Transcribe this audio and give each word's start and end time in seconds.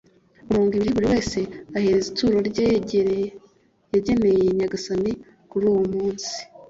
ku 0.37 0.43
mirongo 0.49 0.71
ibiri, 0.75 0.95
buri 0.95 1.07
wese 1.13 1.39
ahereza 1.75 2.05
ituro 2.11 2.37
rye 2.49 2.65
yageneye 3.93 4.45
nyagasani 4.57 5.11
kuri 5.49 5.63
uwo 5.71 5.83
munsi 5.93 6.33